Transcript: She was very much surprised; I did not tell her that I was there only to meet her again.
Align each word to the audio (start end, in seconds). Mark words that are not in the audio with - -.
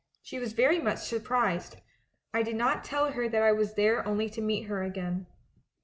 She 0.23 0.39
was 0.39 0.53
very 0.53 0.79
much 0.79 0.97
surprised; 1.01 1.75
I 2.33 2.41
did 2.41 2.55
not 2.55 2.83
tell 2.83 3.11
her 3.11 3.29
that 3.29 3.43
I 3.43 3.51
was 3.51 3.75
there 3.75 4.03
only 4.07 4.31
to 4.31 4.41
meet 4.41 4.63
her 4.63 4.81
again. 4.81 5.27